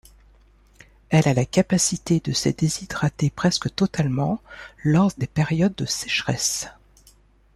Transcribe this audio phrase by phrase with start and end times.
[1.11, 4.41] Elle a la capacité de se déshydrater presque totalement
[4.83, 6.67] lors des périodes de sécheresses.